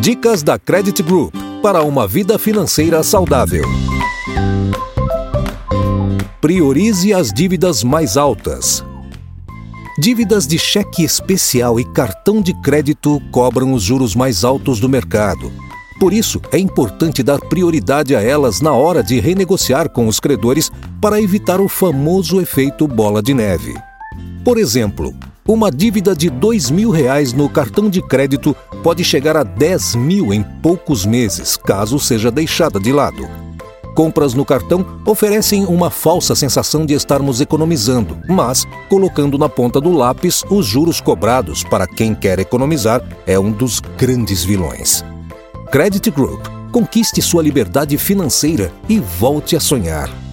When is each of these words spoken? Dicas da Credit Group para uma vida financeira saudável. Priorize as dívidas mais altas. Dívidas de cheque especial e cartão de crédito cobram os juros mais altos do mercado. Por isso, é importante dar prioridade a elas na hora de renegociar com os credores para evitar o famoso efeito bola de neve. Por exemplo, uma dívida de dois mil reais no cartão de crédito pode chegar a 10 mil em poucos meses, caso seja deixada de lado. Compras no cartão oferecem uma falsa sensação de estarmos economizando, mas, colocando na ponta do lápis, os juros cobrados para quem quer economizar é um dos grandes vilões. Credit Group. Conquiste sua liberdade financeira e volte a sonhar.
Dicas 0.00 0.44
da 0.44 0.56
Credit 0.58 1.02
Group 1.02 1.34
para 1.60 1.82
uma 1.82 2.06
vida 2.06 2.38
financeira 2.38 3.02
saudável. 3.02 3.64
Priorize 6.40 7.12
as 7.12 7.32
dívidas 7.32 7.82
mais 7.82 8.16
altas. 8.16 8.84
Dívidas 9.98 10.46
de 10.46 10.56
cheque 10.56 11.02
especial 11.02 11.80
e 11.80 11.84
cartão 11.84 12.40
de 12.40 12.54
crédito 12.62 13.20
cobram 13.32 13.72
os 13.72 13.82
juros 13.82 14.14
mais 14.14 14.44
altos 14.44 14.78
do 14.78 14.88
mercado. 14.88 15.50
Por 15.98 16.12
isso, 16.12 16.40
é 16.52 16.58
importante 16.58 17.24
dar 17.24 17.40
prioridade 17.40 18.14
a 18.14 18.22
elas 18.22 18.60
na 18.60 18.72
hora 18.72 19.02
de 19.02 19.18
renegociar 19.18 19.90
com 19.90 20.06
os 20.06 20.20
credores 20.20 20.70
para 21.00 21.20
evitar 21.20 21.60
o 21.60 21.68
famoso 21.68 22.40
efeito 22.40 22.86
bola 22.86 23.20
de 23.20 23.34
neve. 23.34 23.74
Por 24.44 24.58
exemplo, 24.58 25.12
uma 25.48 25.70
dívida 25.70 26.14
de 26.14 26.28
dois 26.28 26.70
mil 26.70 26.90
reais 26.90 27.32
no 27.32 27.48
cartão 27.48 27.88
de 27.88 28.02
crédito 28.02 28.54
pode 28.82 29.02
chegar 29.02 29.34
a 29.34 29.42
10 29.42 29.94
mil 29.94 30.32
em 30.32 30.42
poucos 30.42 31.06
meses, 31.06 31.56
caso 31.56 31.98
seja 31.98 32.30
deixada 32.30 32.78
de 32.78 32.92
lado. 32.92 33.26
Compras 33.94 34.34
no 34.34 34.44
cartão 34.44 34.84
oferecem 35.06 35.64
uma 35.64 35.90
falsa 35.90 36.34
sensação 36.34 36.84
de 36.84 36.92
estarmos 36.92 37.40
economizando, 37.40 38.18
mas, 38.28 38.66
colocando 38.90 39.38
na 39.38 39.48
ponta 39.48 39.80
do 39.80 39.90
lápis, 39.90 40.44
os 40.50 40.66
juros 40.66 41.00
cobrados 41.00 41.64
para 41.64 41.86
quem 41.86 42.14
quer 42.14 42.38
economizar 42.38 43.02
é 43.26 43.40
um 43.40 43.50
dos 43.50 43.80
grandes 43.96 44.44
vilões. 44.44 45.02
Credit 45.72 46.10
Group. 46.10 46.46
Conquiste 46.70 47.22
sua 47.22 47.42
liberdade 47.42 47.96
financeira 47.96 48.70
e 48.86 49.00
volte 49.00 49.56
a 49.56 49.60
sonhar. 49.60 50.27